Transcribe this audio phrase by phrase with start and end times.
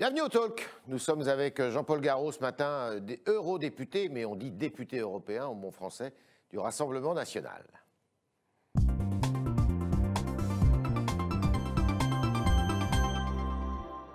[0.00, 0.66] Bienvenue au Talk.
[0.86, 5.44] Nous sommes avec Jean-Paul Garot ce matin, euh, des eurodéputés, mais on dit député européen
[5.44, 6.14] en bon français,
[6.48, 7.62] du Rassemblement national.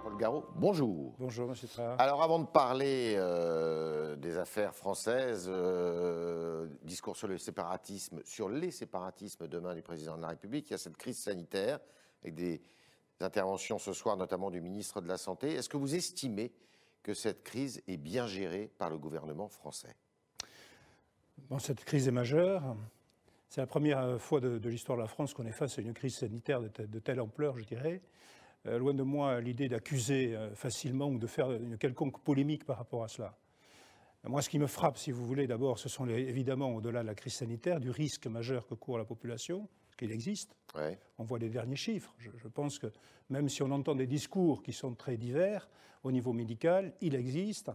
[0.02, 1.14] Paul Garot, bonjour.
[1.20, 1.94] Bonjour, monsieur Tra.
[2.00, 8.72] Alors, avant de parler euh, des affaires françaises, euh, discours sur le séparatisme, sur les
[8.72, 11.78] séparatismes demain du président de la République, il y a cette crise sanitaire
[12.24, 12.64] avec des
[13.22, 15.54] interventions ce soir, notamment du ministre de la Santé.
[15.54, 16.52] Est-ce que vous estimez
[17.04, 19.96] que cette crise est bien gérée par le gouvernement français?
[21.60, 22.76] Cette crise est majeure.
[23.50, 26.16] C'est la première fois de, l'histoire de la France qu'on est face à une crise
[26.16, 28.02] sanitaire de, te- de telle ampleur, je dirais.
[28.66, 32.78] Euh, loin de moi l'idée d'accuser euh, facilement ou de faire une quelconque polémique par
[32.78, 33.38] rapport à cela.
[34.24, 37.14] Moi, ce qui me frappe, si vous voulez, d'abord, ce sont évidemment, au-delà de la
[37.14, 40.56] crise sanitaire, du risque majeur que court la population, qu'il existe.
[40.76, 40.98] Ouais.
[41.18, 42.14] On voit les derniers chiffres.
[42.18, 42.88] Je, je pense que
[43.30, 45.70] même si on entend des discours qui sont très divers
[46.04, 47.72] au niveau médical, il existe.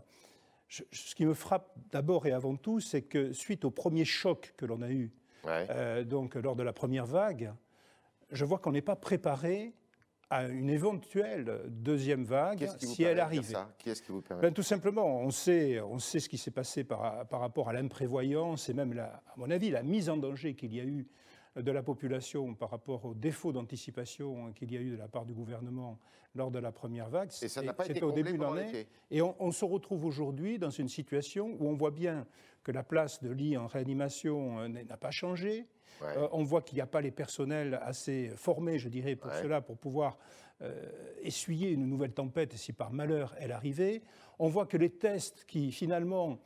[0.69, 4.55] Je- ce qui me frappe d'abord et avant tout, c'est que suite au premier choc
[4.57, 5.11] que l'on a eu
[5.45, 5.67] Ouais.
[5.71, 7.53] euh, donc lors de la première vague,
[8.31, 9.73] je vois qu'on n'est pas préparé
[10.29, 13.75] à une éventuelle deuxième vague qui si elle ça?
[13.79, 14.43] Qui est-ce qui vous permet?
[14.43, 17.73] Ben, tout simplement, on sait, on sait ce qui s'est passé par, par rapport à
[17.73, 21.09] l'imprévoyance et même, la- à mon avis, la mise en danger qu'il y a eu
[21.57, 25.27] de la population par rapport au défaut d'anticipation qu'il y a eu de la part
[25.27, 25.99] du gouvernement
[26.35, 27.31] lors de la première vague.
[27.43, 28.87] Et ça n'a pas été C'était au début de l'année.
[29.11, 32.27] Et on, on se retrouve aujourd'hui dans une situation où on voit bien
[32.63, 35.67] que la place de lit en réanimation euh, n'a pas changé.
[36.01, 36.17] Ouais.
[36.17, 39.43] Euh, on voit qu'il n'y a pas les personnels assez formés, je dirais, pour Ouais.
[39.43, 40.19] cela, pour pouvoir
[40.63, 40.89] euh,
[41.23, 44.03] essuyer une nouvelle tempête si par malheur elle arrivait.
[44.39, 46.39] On voit que les tests qui finalement,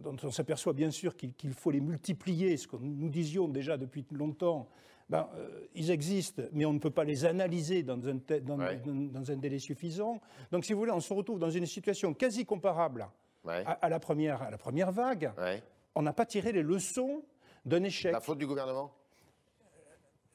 [0.00, 4.04] dont on s'aperçoit bien sûr qu'il faut les multiplier, ce que nous disions déjà depuis
[4.10, 4.68] longtemps,
[5.08, 8.58] ben, euh, ils existent, mais on ne peut pas les analyser dans un, te- dans-
[8.58, 8.76] Ouais.
[8.78, 10.20] dans- dans un délai suffisant.
[10.52, 13.08] Donc si vous voulez, on se retrouve dans une situation quasi comparable
[13.44, 13.62] Ouais.
[13.66, 15.32] à, à la, première, à la première vague.
[15.38, 15.62] Ouais.
[15.94, 17.22] On n'a pas tiré les leçons
[17.64, 18.12] d'un échec.
[18.12, 18.92] La faute du gouvernement?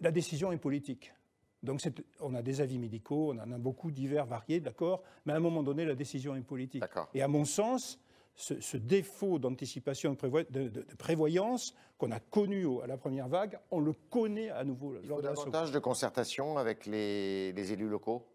[0.01, 1.13] La décision est politique.
[1.63, 1.81] Donc
[2.19, 5.39] on a des avis médicaux, on en a beaucoup divers, variés, d'accord, mais à un
[5.39, 6.83] moment donné, la décision est politique.
[7.13, 7.97] Et à mon sens,
[8.35, 12.97] ce, ce défaut d'anticipation, de, prévo- de- de- de prévoyance qu'on a connu à la
[12.97, 17.71] première vague, on le connaît à nouveau Il faut davantage de concertation avec les, les
[17.71, 18.25] élus locaux?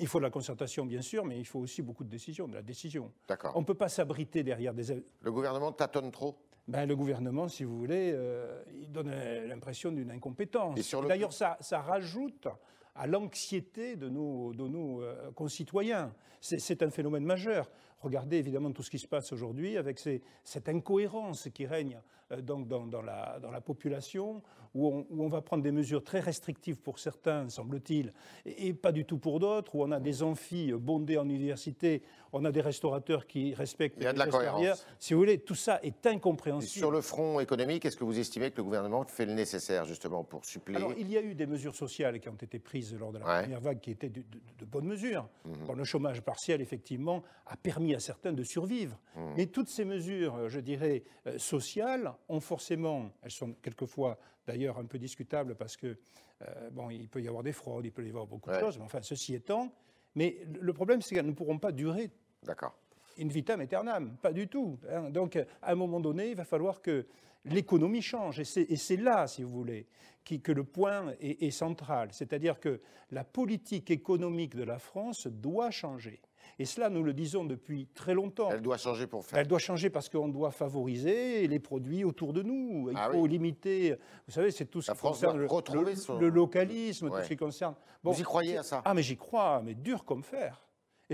[0.00, 2.54] Il faut de la concertation, bien sûr, mais il faut aussi beaucoup de décisions, de
[2.54, 3.12] la décision.
[3.28, 3.52] D'accord.
[3.54, 5.04] On ne peut pas s'abriter derrière des...
[5.20, 6.36] Le gouvernement tâtonne trop?
[6.66, 9.10] Ben, le gouvernement, si vous voulez, euh, il donne
[9.46, 10.76] l'impression d'une incompétence.
[10.94, 12.48] Le- D'ailleurs, ça, ça rajoute
[12.94, 16.12] à l'anxiété de nos, de nos euh, concitoyens.
[16.40, 17.70] C'est un phénomène majeur.
[18.04, 22.00] Regardez évidemment tout ce qui se passe aujourd'hui avec ces- cette incohérence qui règne
[22.32, 24.42] euh, donc dans, dans la, dans la population,
[24.74, 28.12] où on, où on va prendre des mesures très restrictives pour certains, semble-t-il,
[28.44, 32.02] et, et pas du tout pour d'autres, où on a des amphis bondés en université,
[32.32, 34.84] on a des restaurateurs qui respectent Il y a de la cohérence.
[34.98, 36.70] Si vous voulez, tout ça est Et incompréhensible.
[36.72, 40.24] sur le front économique, est-ce que vous estimez que le gouvernement fait le nécessaire justement
[40.24, 43.12] pour suppléer Alors, il y a eu des mesures sociales qui ont été prises lors
[43.12, 43.42] de la Ouais.
[43.42, 45.28] première vague qui étaient de, de- de bonnes mesures.
[45.44, 45.66] Mhm.
[45.66, 48.98] Bon, le chômage partiel, effectivement, a permis à certains de survivre.
[49.16, 49.34] Mhm.
[49.36, 54.84] Mais toutes ces mesures, je dirais, euh, sociales, ont forcément, elles sont quelquefois d'ailleurs un
[54.84, 55.96] peu discutables parce que,
[56.42, 58.56] euh, bon, il peut y avoir des fraudes, il peut y avoir beaucoup Ouais.
[58.56, 59.72] de choses, mais enfin, ceci étant,
[60.14, 62.10] mais le- problème, c'est qu'elles ne pourront pas durer
[62.42, 62.74] D'accord.
[63.18, 64.78] in vitam aeternam, pas du tout.
[64.90, 65.10] hein.
[65.10, 67.06] Donc, à un moment donné, il va falloir que
[67.46, 68.40] l'économie change.
[68.40, 69.86] Et c'est et c'est là, si vous voulez,
[70.24, 72.08] qui- que le point est, est central.
[72.12, 72.80] C'est-à-dire que
[73.10, 76.20] la politique économique de la France doit changer.
[76.58, 78.48] Et cela, nous le disons depuis très longtemps.
[78.52, 79.38] Elle doit changer pour faire.
[79.38, 82.88] Elle doit changer parce qu'on doit favoriser les produits autour de nous.
[82.90, 83.28] Il Ah faut oui.
[83.30, 83.96] limiter.
[84.26, 87.08] Vous savez, c'est tout ce La qui France concerne le, retrouver le- son- le localisme,
[87.08, 87.18] Ouais.
[87.18, 87.74] tout ce qui concerne.
[88.02, 88.82] Vous y croyez à ça?
[88.84, 90.60] Ah, mais j'y crois, mais dur comme fer.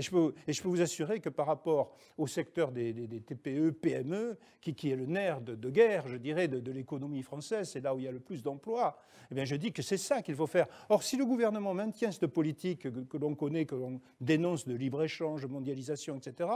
[0.01, 2.91] Et je, peux, vous assurer que par rapport au secteur des,
[3.21, 7.93] TPE, PME, qui, est le nerf de, guerre, je dirais, de, l'économie française, c'est là
[7.93, 8.97] où il y a le plus d'emplois,
[9.29, 10.65] eh bien je dis que c'est ça qu'il faut faire.
[10.89, 15.45] Or, si le gouvernement maintient cette politique que, l'on connaît, que l'on dénonce de libre-échange,
[15.45, 16.49] mondialisation, etc.,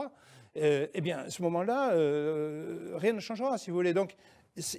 [0.57, 3.93] euh, eh bien à ce moment-là, euh, rien ne changera, si vous voulez.
[3.93, 4.15] Donc,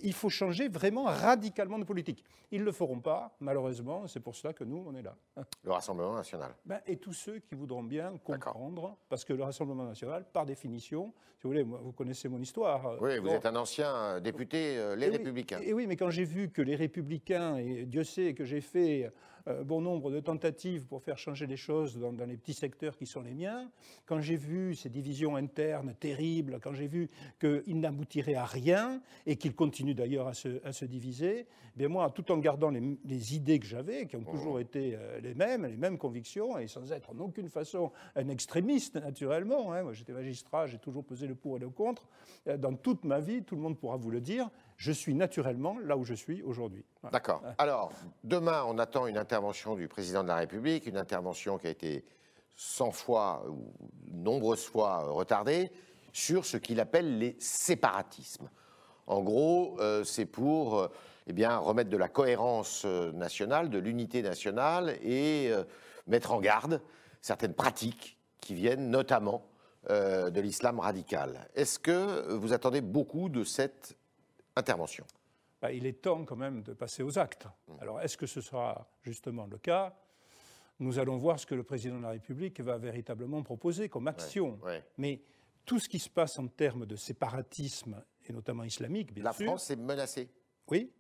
[0.03, 2.25] il faut changer vraiment radicalement de politique.
[2.51, 5.17] Ils ne le feront pas, malheureusement, c'est pour cela que nous, on est là.
[5.65, 6.55] Le Rassemblement national.
[6.65, 11.13] Ben, et tous ceux qui voudront bien comprendre, parce que le Rassemblement national, par définition,
[11.37, 12.87] si vous voulez, vous connaissez mon histoire.
[12.87, 15.61] euh, Oui, vous bon, êtes un ancien euh, député, euh, les et oui, Républicains.
[15.61, 19.11] Et oui, mais quand j'ai vu que les Républicains, et Dieu sait que j'ai fait
[19.65, 23.21] bon nombre de tentatives pour faire changer les choses dans, les petits secteurs qui sont
[23.21, 23.71] les miens,
[24.05, 27.11] quand j'ai vu ces divisions internes terribles, quand j'ai vu
[27.41, 32.31] qu'ils n'aboutiraient à rien et qu'ils continuent d'ailleurs à se, diviser, eh bien moi, tout
[32.33, 35.99] en gardant les, idées que j'avais, qui ont toujours été euh, les mêmes, les mêmes
[35.99, 40.79] convictions, et sans être en aucune façon un extrémiste, naturellement, hein, moi j'étais magistrat, j'ai
[40.79, 42.09] toujours pesé le pour et le contre,
[42.49, 45.79] euh, dans toute ma vie, tout le monde pourra vous le dire, je suis naturellement
[45.83, 46.85] là où je suis aujourd'hui.
[47.11, 47.43] D'accord.
[47.59, 47.93] Alors,
[48.25, 52.05] demain, on attend une intervention du président de la République, une intervention qui a été
[52.57, 53.73] 100 fois ou
[54.13, 55.71] nombreuses fois retardée
[56.13, 58.49] sur ce qu'il appelle les séparatismes.
[59.07, 60.89] En gros, euh, c'est pour euh,
[61.27, 65.51] eh bien, remettre de la cohérence euh, nationale, de l'unité nationale et
[66.07, 66.81] mettre en garde
[67.21, 69.47] certaines pratiques qui viennent notamment
[69.89, 71.49] de l'islam radical.
[71.55, 73.97] Est-ce que vous attendez beaucoup de cette
[74.57, 75.07] intervention
[75.61, 77.47] bah, Il est temps quand même de passer aux actes.
[77.47, 77.73] Mmh.
[77.81, 79.95] Alors est-ce que ce sera justement le cas?
[80.79, 84.59] Nous allons voir ce que le président de la République va véritablement proposer comme action.
[84.99, 85.23] Mais
[85.65, 89.47] tout ce qui se passe en termes de séparatisme, et notamment islamique, bien la sûr...
[89.47, 90.29] La France est menacée
[90.71, 90.93] Oui,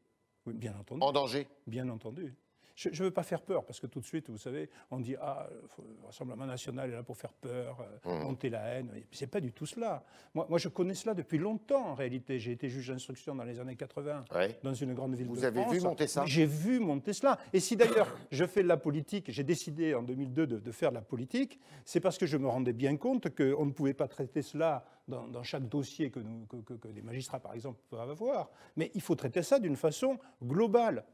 [0.46, 1.02] oui, bien entendu.
[1.02, 2.34] En danger Bien entendu.
[2.76, 5.16] Je ne veux pas faire peur, parce que tout de suite, vous savez, on dit
[5.18, 8.22] Ah, le Rassemblement national est là pour faire peur, euh, mmh.
[8.22, 8.90] monter la haine.
[9.10, 10.04] Ce n'est pas du tout cela.
[10.34, 12.38] Moi, moi, je connais cela depuis longtemps, en réalité.
[12.38, 14.26] J'ai été juge d'instruction dans les années 80,
[14.62, 15.52] dans une grande ville vous de France.
[15.54, 16.24] Vous avez vu monter ça?
[16.26, 17.38] J'ai vu monter cela.
[17.54, 20.90] Et si d'ailleurs je fais de la politique, j'ai décidé en 2002 de, de faire
[20.90, 24.08] de la politique, c'est parce que je me rendais bien compte qu'on ne pouvait pas
[24.08, 28.50] traiter cela dans, chaque dossier que, nous, que, les magistrats, par exemple, peuvent avoir.
[28.76, 31.04] Mais il faut traiter ça d'une façon globale,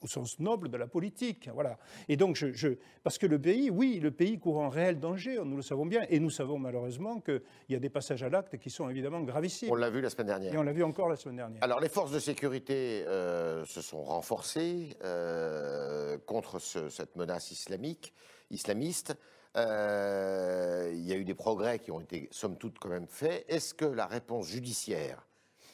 [0.00, 1.48] au sens noble de la politique.
[1.52, 1.78] Voilà.
[2.08, 2.68] Et donc, je,
[3.02, 6.06] parce que le pays, oui, le pays court un réel danger, nous le savons bien,
[6.08, 9.70] et nous savons malheureusement qu'il y a des passages à l'acte qui sont évidemment gravissimes.
[9.70, 10.54] On l'a vu la semaine dernière.
[10.54, 11.62] Et on l'a vu encore la semaine dernière.
[11.62, 18.14] Alors, les forces de sécurité euh, se sont renforcées euh, contre cette menace islamique,
[18.50, 19.16] islamiste.
[19.56, 23.44] Euh, il y a eu des progrès qui ont été, somme toute, quand même faits.
[23.48, 25.26] Est-ce que la réponse judiciaire,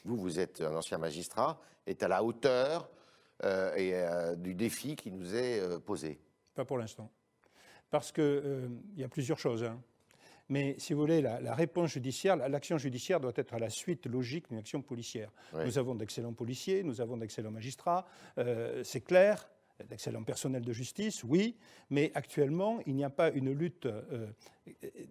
[0.05, 2.91] vous, vous êtes un ancien magistrat, est à la hauteur
[3.45, 6.21] euh, et, euh, du défi qui nous est posé?
[6.55, 7.11] Pas pour l'instant.
[7.91, 9.65] Parce qu'il y a plusieurs choses.
[9.65, 9.81] Hein.
[10.51, 14.49] Mais si vous voulez, la, réponse judiciaire, l'action judiciaire doit être à la suite logique
[14.49, 15.31] d'une action policière.
[15.55, 18.05] Nous avons d'excellents policiers, nous avons d'excellents magistrats,
[18.83, 19.49] c'est clair
[19.89, 21.57] d'excellents personnels de justice, oui,
[21.91, 24.27] mais actuellement, il n'y a pas une lutte euh,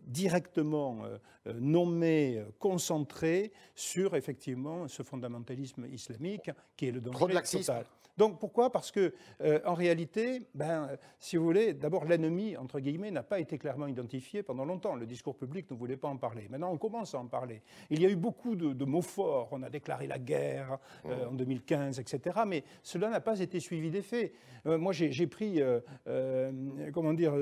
[0.06, 1.18] directement euh,
[1.60, 7.86] nommée, concentrée sur effectivement ce fondamentalisme islamique qui est le danger total.
[8.20, 8.70] Donc pourquoi?
[8.70, 10.90] Parce que euh, en réalité, ben,
[11.22, 14.96] si vous voulez, d'abord l'ennemi entre guillemets n'a pas été clairement identifié pendant longtemps.
[14.96, 16.48] Le discours public ne voulait pas en parler.
[16.50, 17.62] Maintenant, on commence à en parler.
[17.90, 19.48] Il y a eu beaucoup de, mots forts.
[19.52, 22.42] On a déclaré la guerre euh, en 2015, etc.
[22.46, 24.34] Mais cela n'a pas été suivi des faits.
[24.66, 25.62] Euh, moi, j'ai pris,
[26.94, 27.34] comment dire,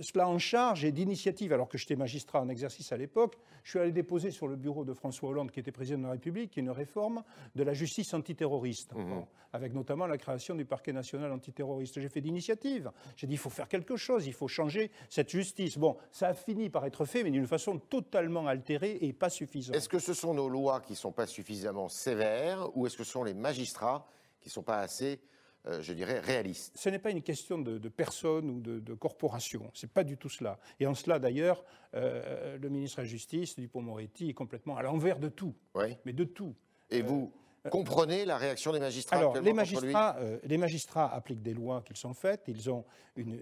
[0.00, 3.36] cela en charge et d'initiative, alors que j'étais magistrat en exercice à l'époque.
[3.62, 6.12] Je suis allé déposer sur le bureau de François Hollande, qui était président de la
[6.12, 7.22] République, une réforme
[7.54, 9.22] de la justice antiterroriste, mmh.
[9.52, 12.00] avec notamment la création du parquet national antiterroriste.
[12.00, 12.90] J'ai fait d'initiative.
[13.16, 15.78] J'ai dit il faut faire quelque chose, il faut changer cette justice.
[15.78, 19.76] Bon, ça a fini par être fait, mais d'une façon totalement altérée et pas suffisante.
[19.76, 23.04] Est-ce que ce sont nos lois qui ne sont pas suffisamment sévères ou est-ce que
[23.04, 24.06] ce sont les magistrats
[24.40, 25.20] qui ne sont pas assez
[25.66, 29.70] euh, je dirais, réalistes Ce n'est pas une question de, personne ou de, corporation.
[29.74, 30.58] Ce n'est pas du tout cela.
[30.80, 31.64] Et en cela, d'ailleurs,
[31.94, 35.54] euh, le ministre de la Justice, Dupont-Moretti, est complètement à l'envers de tout.
[35.74, 35.96] Oui.
[36.04, 36.54] Mais de tout.
[36.90, 37.32] Et vous
[37.66, 41.82] euh, Comprenez la réaction des magistrats Alors, les magistrats, euh, les magistrats appliquent des lois
[41.82, 42.84] qu'ils sont faites, ils ont
[43.16, 43.38] une,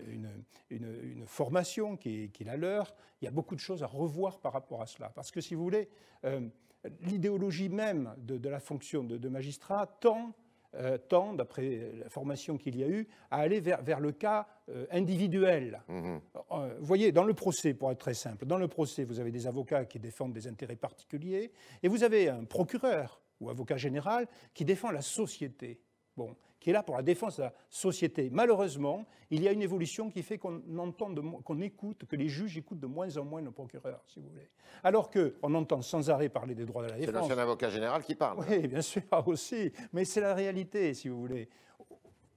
[0.70, 2.94] une, formation qui est, la leur.
[3.20, 5.10] Il y a beaucoup de choses à revoir par rapport à cela.
[5.10, 5.88] Parce que, si vous voulez,
[6.24, 6.40] euh,
[7.00, 10.34] l'idéologie même de, la fonction de, magistrat tend,
[11.08, 14.46] tend d'après la formation qu'il y a eu, à aller vers, vers le cas
[14.90, 15.82] individuel.
[15.88, 16.16] Mmh
[16.78, 19.46] vous voyez, dans le procès, pour être très simple, dans le procès, vous avez des
[19.46, 21.52] avocats qui défendent des intérêts particuliers,
[21.82, 25.80] et vous avez un procureur ou avocat général qui défend la société.
[26.16, 28.30] Bon, qui est là pour la défense de la société.
[28.32, 32.56] Malheureusement, il y a une évolution qui fait qu'on entend, qu'on écoute, que les juges
[32.56, 34.48] écoutent de moins en moins le procureur, si vous voulez.
[34.82, 37.12] Alors qu'on entend sans arrêt parler des droits de la défense.
[37.12, 38.46] C'est l'ancien avocat général qui parle.
[38.48, 39.72] Oui, bien sûr, aussi.
[39.92, 41.50] Mais c'est la réalité, si vous voulez.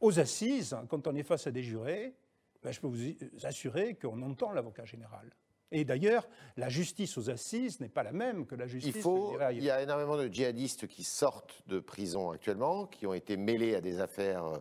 [0.01, 2.13] Aux assises, quand on est face à des jurés,
[2.61, 5.31] ben, je peux vous assurer qu'on entend l'avocat général.
[5.71, 8.95] Et d'ailleurs, la justice aux assises n'est pas la même que la justice.
[8.95, 13.13] Il, faut, il y a énormément de djihadistes qui sortent de prison actuellement, qui ont
[13.13, 14.57] été mêlés à des affaires euh,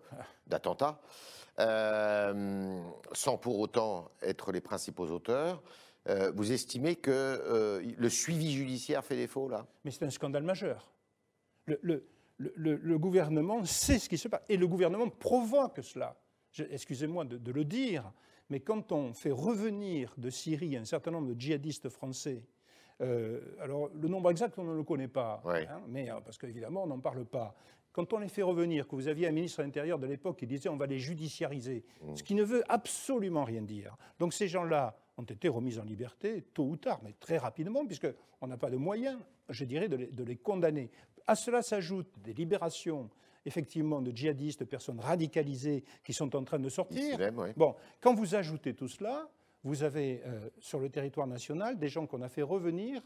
[0.49, 1.01] d'attentats,
[1.61, 2.81] euh,
[3.13, 5.63] sans pour autant être les principaux auteurs.
[6.09, 9.67] Euh, vous estimez que le suivi judiciaire fait défaut là?
[9.85, 10.93] Mais c'est un scandale majeur.
[11.67, 12.07] Le, le,
[12.39, 16.17] le, gouvernement sait ce qui se passe et le gouvernement provoque cela.
[16.71, 18.13] excusez-moi de, le dire,
[18.51, 22.43] mais quand on fait revenir de Syrie un certain nombre de djihadistes français,
[23.01, 26.85] euh, alors le nombre exact on ne le connaît pas, hein, mais euh, parce qu'évidemment
[26.85, 27.55] on n'en parle pas.
[27.93, 30.47] Quand on les fait revenir, que vous aviez un ministre de l'Intérieur de l'époque qui
[30.47, 32.17] disait on va les judiciariser, mmh.
[32.17, 33.97] ce qui ne veut absolument rien dire.
[34.19, 38.47] Donc ces gens-là ont été remis en liberté tôt ou tard, mais très rapidement, puisqu'on
[38.47, 40.91] n'a pas de moyens, je dirais, de les, de les condamner.
[41.27, 43.11] À cela s'ajoutent des libérations
[43.47, 47.19] effectivement de djihadistes, de personnes radicalisées qui sont en train de sortir.
[47.57, 49.29] Bon, quand vous ajoutez tout cela,
[49.65, 53.03] vous avez euh, sur le territoire national des gens qu'on a fait revenir,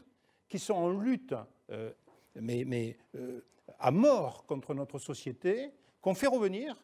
[0.49, 1.35] qui sont en lutte,
[1.69, 1.91] euh,
[2.35, 3.41] mais, mais euh,
[3.79, 5.71] à mort contre notre société,
[6.01, 6.75] qu'on fait revenir,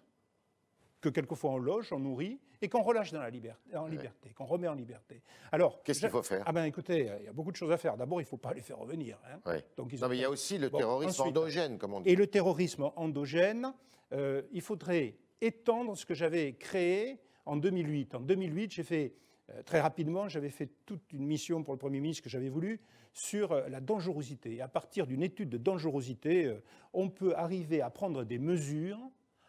[1.07, 4.45] que quelquefois on loge, on nourrit, et qu'on relâche dans la liberté, en liberté, qu'on
[4.45, 5.21] remet en liberté.
[5.51, 6.43] Alors, qu'est-ce qu'il faut faire?
[6.45, 7.97] Ah ben, écoutez, il y a beaucoup de choses à faire.
[7.97, 9.19] D'abord, il ne faut pas les faire revenir.
[9.25, 9.59] Hein.
[9.75, 12.09] Donc, non, mais il y a aussi le terrorisme endogène, comme on dit.
[12.09, 13.73] Et le terrorisme endogène,
[14.13, 18.15] euh, il faudrait étendre ce que j'avais créé en 2008.
[18.15, 19.13] En 2008, j'ai fait
[19.49, 22.81] euh, très rapidement, j'avais fait toute une mission pour le Premier ministre que j'avais voulu
[23.13, 24.55] sur euh, la dangerosité.
[24.55, 26.57] Et à partir d'une étude de dangerosité,
[26.93, 28.99] on peut arriver à prendre des mesures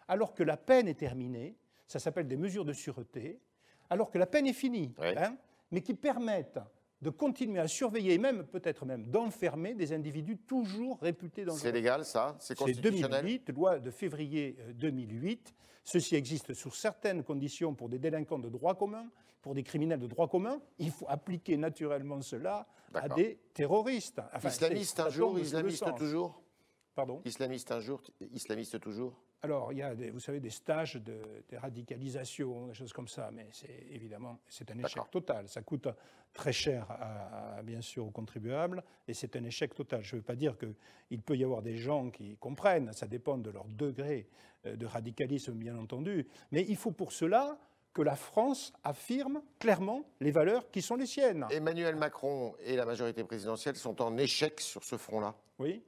[0.08, 3.40] alors que la peine est terminée, ça s'appelle des mesures de sûreté,
[3.90, 5.36] alors que la peine est finie, hein,
[5.70, 6.60] mais qui permettent
[7.00, 11.60] de continuer à surveiller, même peut-être même d'enfermer des individus toujours réputés dangereux.
[11.60, 12.36] C'est légal, ça?
[12.40, 13.20] C'est constitutionnel?
[13.20, 15.48] C'est 2008, loi de février 2008.
[15.48, 19.06] Euh, Ceci existe sous certaines conditions pour des délinquants de droit commun,
[19.40, 20.60] pour des criminels de droit commun.
[20.78, 24.20] Il faut appliquer naturellement cela à des terroristes.
[24.44, 26.42] islamistes un jour, islamistes toujours?
[26.94, 27.22] Pardon?
[27.24, 29.14] Islamistes un jour, islamistes toujours?
[29.40, 31.21] Alors, il y a, vous savez, des stages de,
[31.52, 35.49] radicalisation, des choses comme ça, mais c'est évidemment, c'est un échec total.
[35.49, 35.87] Ça coûte
[36.33, 40.02] très cher, à, bien sûr, aux contribuables, et c'est un échec total.
[40.02, 43.38] Je ne veux pas dire qu'il peut y avoir des gens qui comprennent, ça dépend
[43.38, 44.28] de leur degré
[44.66, 47.59] euh, de radicalisme, bien entendu, mais il faut pour cela
[47.95, 51.47] que la France affirme clairement les valeurs qui sont les siennes.
[51.50, 55.37] Emmanuel Macron et la majorité présidentielle sont en échec sur ce front-là.
[55.61, 55.83] Oui,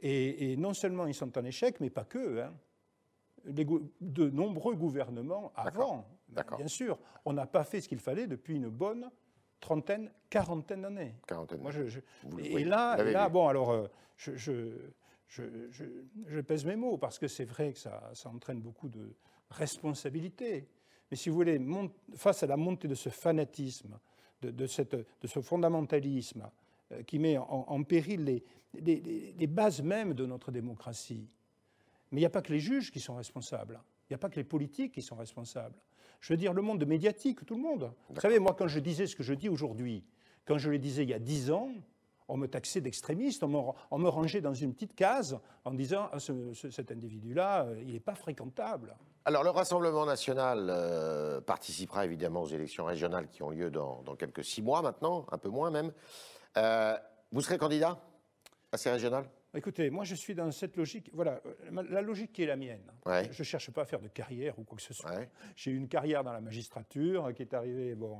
[0.00, 2.40] et, et, non seulement ils sont en échec, mais pas que.
[2.40, 2.52] Hein
[3.46, 6.06] de nombreux gouvernements avant.
[6.56, 9.10] Bien sûr, on n'a pas fait ce qu'il fallait depuis une bonne
[9.60, 11.14] trentaine, quarantaine d'années.
[11.60, 12.00] Moi, je,
[12.38, 13.86] et là, là bon, alors, euh,
[14.16, 14.36] je,
[15.28, 19.14] je, pèse mes mots parce que c'est vrai que ça, ça, entraîne beaucoup de
[19.50, 20.68] responsabilités.
[21.10, 21.60] Mais si vous voulez,
[22.14, 23.98] face à la montée de ce fanatisme,
[24.42, 26.50] de, cette, de ce fondamentalisme
[26.92, 28.44] euh, qui met en, péril les,
[29.36, 31.28] les, bases même de notre démocratie,
[32.10, 33.80] mais il n'y a pas que les juges qui sont responsables.
[34.08, 35.76] Il n'y a pas que les politiques qui sont responsables.
[36.20, 37.92] Je veux dire, le monde médiatique, tout le monde.
[38.08, 40.04] Vous savez, moi, quand je disais ce que je dis aujourd'hui,
[40.44, 41.70] quand je le disais il y a dix ans,
[42.28, 46.90] on me taxait d'extrémiste, on, me, rangeait dans une petite case en disant ah, cet
[46.90, 48.96] individu-là, euh, il n'est pas fréquentable.
[49.24, 54.44] Alors le Rassemblement national euh, participera évidemment aux élections régionales qui ont lieu dans, quelques
[54.44, 55.92] six mois maintenant, un peu moins même.
[56.56, 56.96] Euh,
[57.32, 57.98] vous serez candidat
[58.72, 59.28] à ces régionales?
[59.56, 62.92] Écoutez, moi je suis dans cette logique, voilà, la logique qui est la mienne.
[63.06, 65.18] Je ne cherche pas à faire de carrière ou quoi que ce soit.
[65.54, 68.18] J'ai eu une carrière dans la magistrature qui est arrivée bon,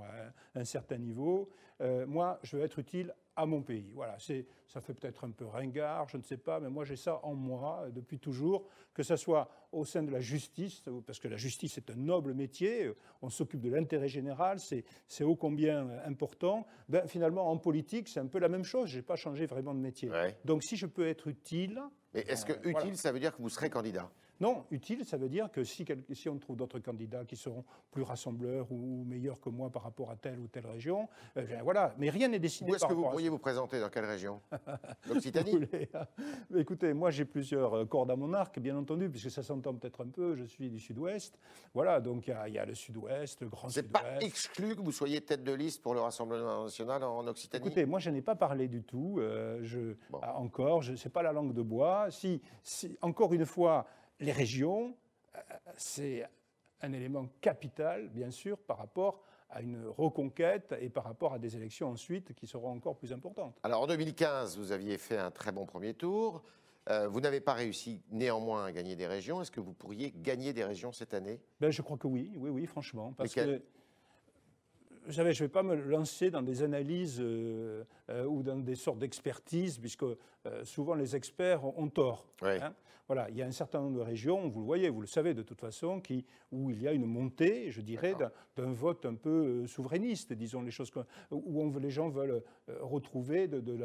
[0.54, 1.50] à un certain niveau.
[1.82, 3.90] Euh, moi, je veux être utile à mon pays.
[3.94, 7.20] Voilà, ça fait peut-être un peu ringard, je ne sais pas, mais moi j'ai ça
[7.22, 11.36] en moi depuis toujours, que ce soit au sein de la justice, parce que la
[11.36, 12.90] justice est un noble métier,
[13.22, 16.66] on s'occupe de l'intérêt général, c'est ô combien important.
[16.88, 19.74] Ben, finalement, en politique, c'est un peu la même chose, je n'ai pas changé vraiment
[19.74, 20.10] de métier.
[20.44, 21.80] Donc si je peux être utile...
[22.14, 24.10] Mais est-ce que euh, utile, ça veut dire que vous serez candidat?
[24.40, 28.02] Non, utile, ça veut dire que si, si on trouve d'autres candidats qui seront plus
[28.02, 31.94] rassembleurs ou meilleurs que moi par rapport à telle ou telle région, euh, voilà.
[31.98, 32.70] Mais rien n'est décidé.
[32.70, 34.40] Où est-ce que vous pourriez vous présenter Dans quelle région?
[35.08, 35.66] L'Occitanie
[36.54, 40.04] Écoutez, moi j'ai plusieurs euh, cordes à mon arc, bien entendu, puisque ça s'entend peut-être
[40.04, 40.34] un peu.
[40.34, 41.38] Je suis du Sud-Ouest.
[41.72, 43.86] Voilà, donc il y, a le Sud-Ouest, le Grand Sud-Ouest.
[43.86, 47.64] C'est pas exclu que vous soyez tête de liste pour le Rassemblement national en Occitanie?
[47.64, 49.16] Écoutez, moi je n'ai pas parlé du tout.
[49.18, 52.10] Euh, je, ah, encore, je sais pas la langue de bois.
[52.10, 53.86] Si, si encore une fois
[54.20, 54.94] les régions,
[55.34, 55.40] euh,
[55.76, 56.26] c'est
[56.82, 61.56] un élément capital, bien sûr, par rapport à une reconquête et par rapport à des
[61.56, 63.56] élections ensuite qui seront encore plus importantes.
[63.62, 66.42] Alors en 2015, vous aviez fait un très bon premier tour.
[66.88, 69.40] Euh, vous n'avez pas réussi néanmoins à gagner des régions.
[69.40, 71.40] Est-ce que vous pourriez gagner des régions cette année?
[71.60, 73.12] Ben, Je crois que oui, oui, oui, franchement.
[73.16, 73.60] Parce que
[75.06, 78.56] vous savez, je ne vais pas me lancer dans des analyses euh, euh, ou dans
[78.56, 80.16] des sortes d'expertise, puisque euh,
[80.64, 82.26] souvent les experts ont, tort.
[82.42, 82.74] Hein.
[83.08, 85.32] Voilà, il y a un certain nombre de régions, vous le voyez, vous le savez
[85.32, 88.14] de toute façon, qui, où il y a une montée, je dirais,
[88.56, 90.90] d'un vote un peu souverainiste, disons les choses,
[91.30, 92.42] où on, les gens veulent
[92.80, 93.78] retrouver de, de,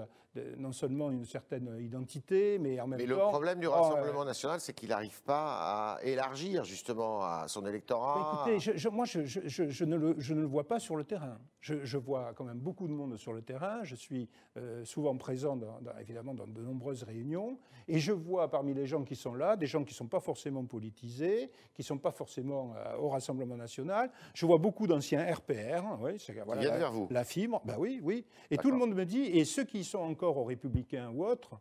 [0.58, 3.06] non seulement une certaine identité, mais en même temps.
[3.06, 7.66] Mais le problème du Rassemblement national, c'est qu'il n'arrive pas à élargir justement à son
[7.66, 8.46] électorat.
[8.50, 11.38] écoutez, moi, je, je, ne le, je ne le vois pas sur le terrain.
[11.62, 13.84] Je, vois quand même beaucoup de monde sur le terrain.
[13.84, 14.28] Je suis
[14.58, 15.60] euh, souvent présent,
[16.00, 17.60] évidemment, dans de nombreuses réunions.
[17.88, 20.20] Et je vois parmi les gens qui sont là des gens qui ne sont pas
[20.20, 24.12] forcément politisés, qui ne sont pas forcément euh, au Rassemblement national.
[24.34, 26.00] Je vois beaucoup d'anciens RPR.
[26.02, 27.08] Oui, voilà, la, vers vous.
[27.12, 27.62] la fibre.
[27.64, 28.26] Ben oui, oui.
[28.50, 31.60] Et tout le monde me dit, et ceux qui sont encore aux Républicains ou autres,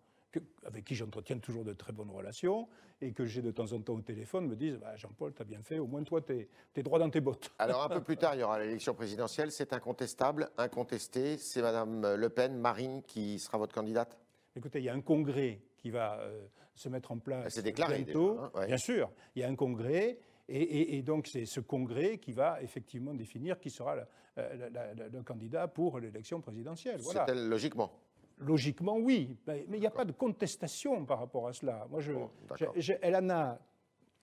[0.65, 2.69] avec qui j'entretiens toujours de très bonnes relations,
[3.01, 5.45] et que j'ai de temps en temps au téléphone, me disent bah, Jean-Paul, tu as
[5.45, 7.51] bien fait, au moins toi, tu es, droit dans tes bottes.
[7.59, 9.51] Alors, un peu plus tard, il y aura l'élection présidentielle.
[9.53, 11.39] C'est incontestable, incontesté.
[11.39, 14.19] C'est Mme Le Pen, Marine, qui sera votre candidate?
[14.55, 17.55] Écoutez, il y a un congrès qui va euh, se mettre en place.
[17.55, 20.19] C'est déclaré bientôt, hein, Bien sûr, il y a un congrès.
[20.53, 23.95] Et, donc, c'est ce congrès qui va effectivement définir qui sera
[24.37, 26.99] le candidat pour l'élection présidentielle.
[27.01, 27.25] Voilà.
[27.29, 27.93] C'est logiquement?
[28.41, 31.87] Logiquement, oui, mais il n'y a pas de contestation par rapport à cela.
[31.91, 33.59] Moi, je, elle en a,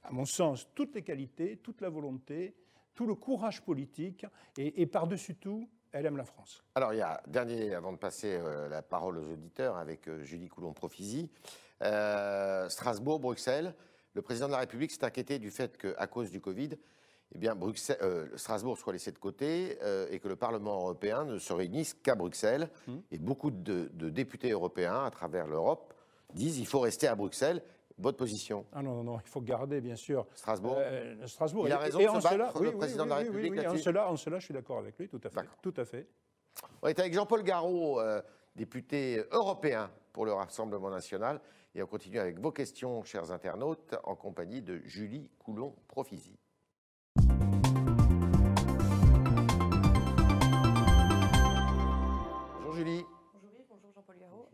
[0.03, 2.55] à mon sens, toutes les qualités, toute la volonté,
[2.95, 4.25] tout le courage politique,
[4.57, 6.63] et, par-dessus tout, elle aime la France.
[6.73, 10.23] Alors, il y a, dernier, avant de passer euh, la parole aux auditeurs, avec euh,
[10.23, 11.29] Julie Coulon-Profisi,
[11.83, 13.75] euh, Strasbourg, Bruxelles,
[14.15, 16.71] le président de la République s'est inquiété du fait qu'à cause du Covid,
[17.35, 21.25] eh bien, Bruxelles, euh, Strasbourg soit laissé de côté euh, et que le Parlement européen
[21.25, 22.69] ne se réunisse qu'à Bruxelles.
[22.87, 22.93] Mmh.
[23.11, 25.93] Et beaucoup de, députés européens à travers l'Europe
[26.33, 27.61] disent il faut rester à Bruxelles.
[27.99, 28.63] Votre position?
[28.73, 30.27] Ah non, non, non, il faut garder, bien sûr.
[30.35, 31.67] Strasbourg euh, Strasbourg.
[31.67, 34.15] Il a raison de se battre, le président de la République oui, en, cela, en
[34.15, 35.41] cela, je suis d'accord avec lui, tout à fait.
[35.63, 36.07] Tout à fait.
[36.83, 37.99] On est avec Jean-Paul Garot,
[38.55, 41.41] député européen pour le Rassemblement national.
[41.73, 46.37] Et on continue avec vos questions, chers internautes, en compagnie de Julie Coulon-Profisi.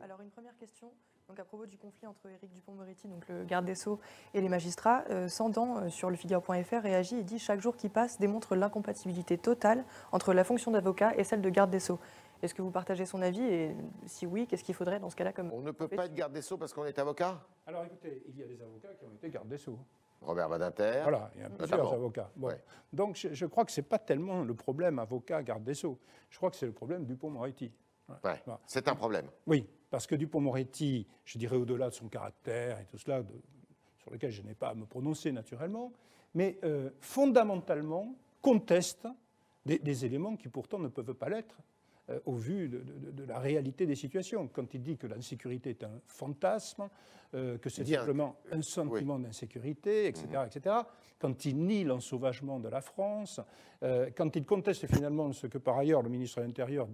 [0.02, 0.92] Alors une première question,
[1.28, 4.00] donc à propos du conflit entre Éric Dupont-Moretti, donc le garde des Sceaux,
[4.34, 7.90] et les magistrats, euh, Sandan euh, sur le Figaro.fr réagit et dit chaque jour qui
[7.90, 12.00] passe démontre l'incompatibilité totale entre la fonction d'avocat et celle de garde des Sceaux.
[12.42, 13.76] Est-ce que vous partagez son avis et
[14.06, 16.34] si oui, qu'est-ce qu'il faudrait dans ce cas-là comme On ne peut pas être garde
[16.34, 17.42] des Sceaux parce qu'on est avocat?
[17.66, 19.80] Alors écoutez, il y a des avocats qui ont été garde des Sceaux.
[20.22, 21.00] Robert Badinter.
[21.04, 22.32] Voilà, il y a plusieurs avocats.
[22.92, 26.00] Donc je, crois que ce n'est pas tellement le problème avocat-garde des Sceaux.
[26.30, 27.72] Je crois que c'est le problème Dupont-Moretti.
[28.66, 29.28] C'est un problème.
[29.48, 33.24] Oui, parce que Dupont-Moretti, je dirais au-delà de son caractère et tout cela,
[33.98, 35.94] sur lequel je n'ai pas à me prononcer naturellement,
[36.34, 39.08] mais euh, fondamentalement conteste
[39.66, 41.58] des, éléments qui pourtant ne peuvent pas l'être
[42.10, 44.50] euh, au vu de, la réalité des situations.
[44.50, 46.90] Quand il dit que l'insécurité est un fantasme,
[47.34, 50.48] euh, que c'est simplement un sentiment d'insécurité, etc., mhm.
[50.48, 50.76] etc.,
[51.18, 53.40] quand il nie l'ensauvagement de la France,
[53.80, 56.90] quand il conteste finalement ce que par ailleurs le ministre de l'Intérieur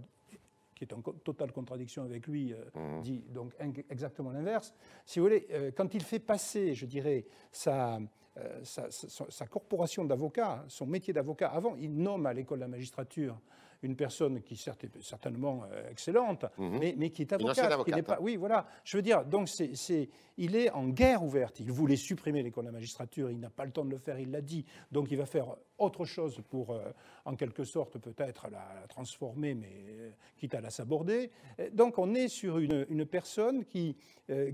[0.79, 3.01] qui est en totale contradiction avec lui, euh, mmh.
[3.01, 3.53] dit donc
[3.89, 4.73] exactement l'inverse.
[5.05, 7.99] Si vous voulez, euh, quand il fait passer, je dirais, sa,
[8.37, 13.37] euh, sa, corporation d'avocat, son métier d'avocat, avant, il nomme à l'école de la magistrature
[13.81, 16.79] une personne qui certes est certainement euh, excellente, mhm.
[16.97, 18.15] mais, qui est avocate, qui n'est pas.
[18.15, 18.21] Hein.
[18.21, 18.67] Oui, voilà.
[18.83, 21.59] Je veux dire, donc c'est, il est en guerre ouverte.
[21.59, 24.19] Il voulait supprimer l'école de la magistrature, il n'a pas le temps de le faire,
[24.19, 24.65] il l'a dit.
[24.91, 26.91] Donc il va faire autre chose pour, euh,
[27.25, 31.31] en quelque sorte, peut-être la, transformer, mais euh, quitte à la saborder.
[31.73, 33.95] Donc on est sur une, personne qui,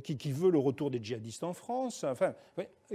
[0.04, 2.34] qui, veut le retour des djihadistes en France, enfin,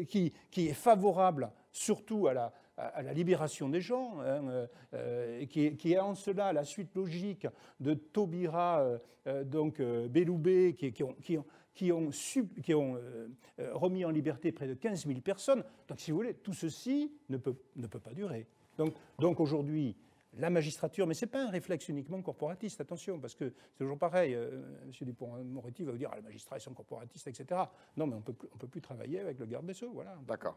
[0.08, 5.46] qui, qui est favorable surtout à la, à la libération des gens, hein, euh, euh,
[5.46, 7.46] qui, est en cela la suite logique
[7.78, 8.80] de Taubira,
[9.26, 11.02] euh, donc Belloubet, qui,
[11.92, 13.00] ont,
[13.72, 15.64] remis en liberté près de 15 000 personnes.
[15.88, 17.54] Donc, si vous voulez, tout ceci ne peut,
[18.02, 18.46] pas durer.
[19.18, 19.96] Donc, aujourd'hui,
[20.34, 23.98] la magistrature, mais ce n'est pas un réflexe uniquement corporatiste, attention, parce que c'est toujours
[23.98, 24.32] pareil.
[24.32, 24.90] M.
[25.00, 27.62] Dupont-Moretti va vous dire ah, les magistrats sont corporatistes, etc.
[27.96, 29.90] Non, mais on ne peut plus travailler avec le garde des Sceaux.
[29.92, 30.16] Voilà.
[30.26, 30.56] D'accord.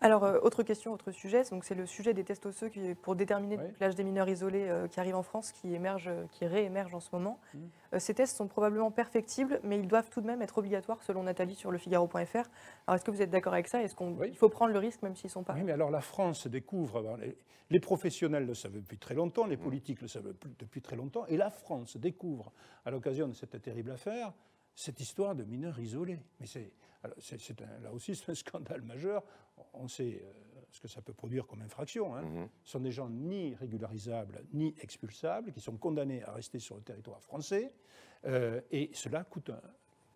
[0.00, 3.58] Alors, euh, autre question, autre sujet, c'est le sujet des tests osseux qui, pour déterminer
[3.80, 7.08] l'âge des mineurs isolés euh, qui arrivent en France, qui, émerge, qui réémergent en ce
[7.12, 7.40] moment.
[7.54, 7.58] Mmh.
[7.94, 11.22] Euh, ces tests sont probablement perfectibles, mais ils doivent tout de même être obligatoires, selon
[11.22, 12.36] Nathalie sur le Figaro.fr.
[12.86, 13.82] Alors, est-ce que vous êtes d'accord avec ça?
[13.82, 15.54] Est-ce qu'il faut prendre le risque, même s'ils ne sont pas?
[15.54, 17.18] Oui, mais alors la France découvre,
[17.70, 19.60] les, professionnels le savent depuis très longtemps, les mmh.
[19.60, 22.52] politiques le savent depuis très longtemps, et la France découvre,
[22.84, 24.32] à l'occasion de cette terrible affaire,
[24.74, 26.20] cette histoire de mineurs isolés.
[26.40, 26.72] Mais c'est,
[27.82, 29.22] là aussi, c'est un scandale majeur
[29.74, 30.32] on sait euh,
[30.68, 32.48] parce que ça peut produire comme infraction, hein, Mhm.
[32.64, 37.20] sont des gens ni régularisables ni expulsables, qui sont condamnés à rester sur le territoire
[37.22, 37.72] français,
[38.26, 39.60] euh, et cela coûte un.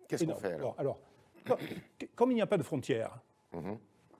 [0.07, 0.99] Qu'est-ce qu'on fait alors alors,
[1.45, 1.55] co-
[2.15, 3.19] comme il n'y a pas de frontières,
[3.53, 3.77] Mhm.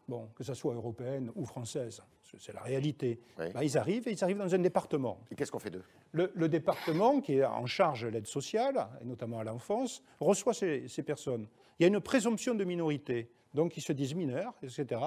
[0.08, 2.02] bon, que ce soit européenne ou française,
[2.38, 3.52] c'est la réalité, Oui.
[3.52, 5.19] bah, ils arrivent et ils arrivent dans un département.
[5.32, 5.84] Et qu'est-ce qu'on fait d'eux?
[6.12, 10.54] Le, le département, qui est en charge de l'aide sociale, et notamment à l'enfance, reçoit
[10.54, 11.47] ces, ces personnes.
[11.80, 15.02] Il y a une présomption de minorité, donc ils se disent mineurs, etc.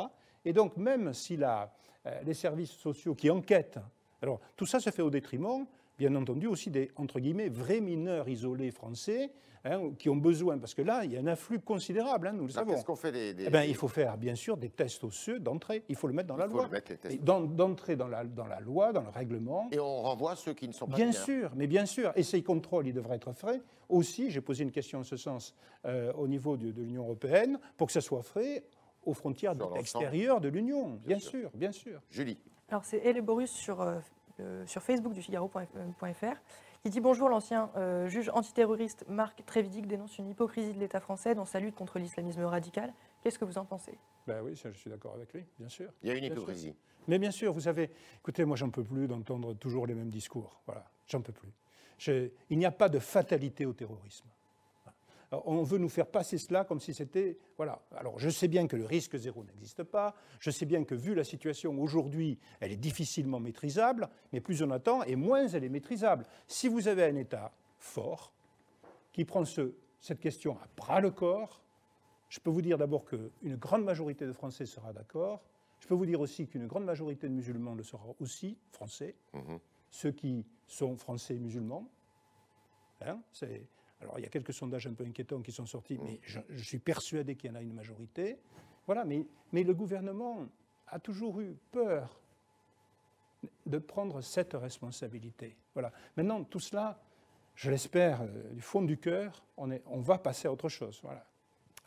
[0.45, 1.73] Et donc même si la,
[2.07, 3.79] euh, les services sociaux qui enquêtent,
[4.23, 5.67] alors tout ça se fait au détriment,
[5.99, 9.31] bien entendu, aussi des, entre guillemets, vrais mineurs isolés français,
[9.65, 12.45] hein, qui ont besoin, parce que là, il y a un afflux considérable, hein, nous
[12.47, 12.73] le savons.
[12.73, 15.39] Qu'est-ce qu'on fait des, des- Eh ben, il faut faire, bien sûr, des tests osseux
[15.39, 15.85] d'entrée.
[15.89, 16.65] Il faut le mettre dans la Il faut loi.
[16.67, 17.15] le mettre, les tests.
[17.15, 19.69] Et d'en- D'entrer dans la, dans la loi, dans le règlement.
[19.71, 22.13] Et on renvoie ceux qui ne sont pas Bien sûr, mais bien sûr.
[22.17, 24.31] Et ces contrôles, ils devraient être faits aussi.
[24.31, 27.87] J'ai posé une question en ce sens euh, au niveau de, de l'Union européenne pour
[27.87, 28.65] que ça soit fait
[29.05, 31.01] aux frontières extérieures de l'Union.
[31.07, 31.31] Bien, sûr.
[31.31, 32.01] sûr, bien sûr.
[32.11, 32.39] Julie,
[32.69, 33.99] Alors c'est Elle et Borus sur, euh,
[34.41, 36.37] euh, sur Facebook du Figaro.fr
[36.83, 41.35] qui dit bonjour l'ancien euh, juge antiterroriste Marc Trévidic dénonce une hypocrisie de l'État français
[41.35, 42.93] dans sa lutte contre l'islamisme radical.
[43.23, 43.97] Qu'est-ce que vous en pensez?
[44.27, 45.93] Ben oui, ça, je suis d'accord avec lui, bien sûr.
[46.03, 46.75] il y a une hypocrisie.
[47.09, 50.61] Mais bien sûr, vous savez, écoutez, moi, j'en peux plus d'entendre toujours les mêmes discours.
[50.67, 51.53] Voilà, j'en peux plus.
[51.99, 54.27] Je- il n'y a pas de fatalité au terrorisme.
[55.33, 57.39] Alors, on veut nous faire passer cela comme si c'était.
[57.57, 57.81] Voilà.
[57.97, 60.15] Alors, je sais bien que le risque zéro n'existe pas.
[60.41, 64.11] Je sais bien que, vu la situation aujourd'hui, elle est difficilement maîtrisable.
[64.35, 66.27] Mais plus on attend, et moins elle est maîtrisable.
[66.47, 68.33] Si vous avez un État fort,
[69.13, 71.63] qui prend ce- cette question à bras le corps,
[72.29, 75.41] je peux vous dire d'abord qu'une grande majorité de Français sera d'accord.
[75.81, 79.59] Je peux vous dire aussi qu'une grande majorité de musulmans le sera aussi, français, Mhm.
[79.91, 81.89] ceux qui sont français et musulmans.
[83.01, 83.63] Hein, c'est-
[84.03, 86.63] alors il y a quelques sondages un peu inquiétants qui sont sortis, mais je, je
[86.63, 88.39] suis persuadé qu'il y en a une majorité.
[88.87, 90.47] Voilà, mais, mais le gouvernement
[90.89, 92.21] a toujours eu peur
[93.67, 95.57] de prendre cette responsabilité.
[95.75, 95.93] Voilà.
[96.17, 97.01] Maintenant, tout cela,
[97.55, 101.01] je l'espère, euh, du fond du cœur, on, est, on va passer à autre chose.
[101.03, 101.25] Voilà.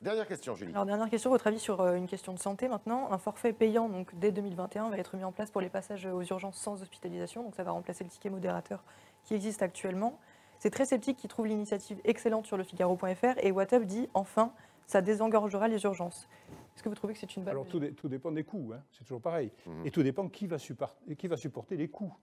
[0.02, 0.72] Dernière question, Julie.
[0.74, 3.12] Alors dernière question, votre avis sur euh, une question de santé maintenant.
[3.12, 6.22] Un forfait payant donc dès 2021 va être mis en place pour les passages aux
[6.22, 8.84] urgences sans hospitalisation, donc ça va remplacer le ticket modérateur
[9.24, 10.20] qui existe actuellement.
[10.60, 14.54] C'est très sceptique qui trouve l'initiative excellente sur le Figaro.fr et WhatsApp dit enfin
[14.88, 16.28] ça désengorgera les urgences.
[16.76, 18.72] Est-ce que vous trouvez que c'est une bonne Alors tout, dé- tout dépend des coûts,
[18.76, 19.52] hein, c'est toujours pareil.
[19.66, 19.86] Mhm.
[19.88, 22.14] Et tout dépend qui va, suppar- qui va supporter les coûts.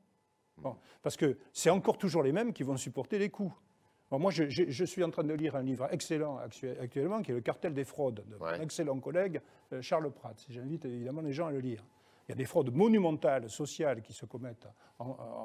[0.59, 3.53] Bon, parce que c'est encore toujours les mêmes qui vont supporter les coûts.
[4.11, 7.23] Bon, moi, je, je- je suis en train de lire un livre excellent actu- actuellement,
[7.23, 8.59] qui est Le cartel des fraudes, de Ouais.
[8.59, 9.40] mon excellent collègue
[9.73, 10.37] euh, Charles Pratt.
[10.51, 11.83] J'invite évidemment les gens à le lire.
[12.33, 14.66] Il y a des fraudes monumentales, sociales, qui se commettent
[14.99, 15.05] en,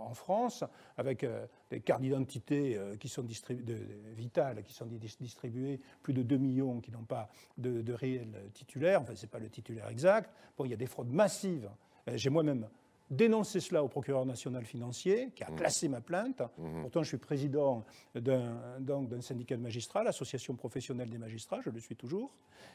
[0.10, 0.64] en France,
[0.96, 5.18] avec euh, des cartes d'identité euh, qui sont distribu- de- de- vitales, qui sont dis-
[5.20, 9.30] distribuées, plus de 2 millions qui n'ont pas de, de réel titulaire, enfin, ce n'est
[9.30, 10.32] pas le titulaire exact.
[10.58, 11.70] Bon, il y a des fraudes massives.
[12.08, 12.70] Euh, J'ai moi-même
[13.10, 16.42] dénoncé cela au procureur national financier, qui a classé ma plainte.
[16.82, 21.70] Pourtant, je suis président d'un donc, d'un syndicat de magistrats, l'association professionnelle des magistrats, je
[21.70, 22.34] le suis toujours.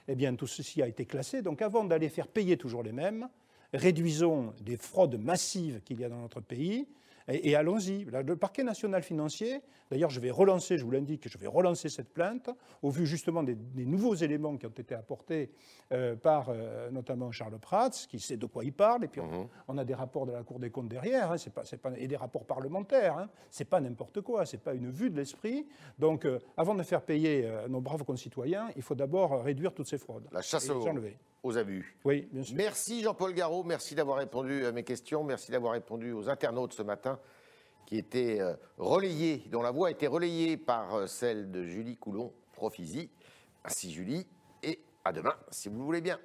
[0.09, 1.41] Eh bien, tout ceci a été classé.
[1.43, 3.29] Donc, avant d'aller faire payer toujours les mêmes,
[3.73, 6.89] réduisons des fraudes massives qu'il y a dans notre pays
[7.29, 8.05] et, et allons-y.
[8.05, 12.13] Le parquet national financier, d'ailleurs, je vais relancer, je vous l'indique, je vais relancer cette
[12.13, 12.51] plainte
[12.83, 15.53] au vu justement des, des nouveaux éléments qui ont été apportés
[15.93, 19.49] euh, par euh, notamment Charles Prats, qui sait de quoi il parle, et puis on,
[19.69, 21.63] on a des rapports de la Cour des comptes derrière, hein, c'est pas,
[21.97, 23.17] et des rapports parlementaires.
[23.19, 25.67] Hein, c'est pas n'importe quoi, c'est pas une vue de l'esprit.
[25.99, 29.99] Donc, euh, avant de faire payer nos braves concitoyens, il faut d'abord réduire toutes ces
[29.99, 30.27] fraudes.
[30.33, 31.19] La chasse aux, les enlever.
[31.43, 31.97] Aux abus.
[32.05, 32.57] Oui, bien sûr.
[32.57, 36.83] Merci Jean-Paul Garot, merci d'avoir répondu à mes questions, merci d'avoir répondu aux internautes ce
[36.83, 37.19] matin
[37.87, 41.97] qui étaient euh, relayés, dont la voix a été relayée par euh, celle de Julie
[41.97, 43.11] Coulon, Profisi.
[43.65, 44.27] Merci Julie,
[44.63, 46.19] et à demain si vous le voulez bien.